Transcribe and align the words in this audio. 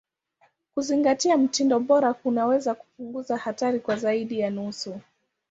Kuzingatia 0.73 1.37
mtindo 1.37 1.79
bora 1.79 2.13
kunaweza 2.13 2.75
kupunguza 2.75 3.37
hatari 3.37 3.79
kwa 3.79 3.95
zaidi 3.95 4.39
ya 4.39 4.49
nusu. 4.49 4.99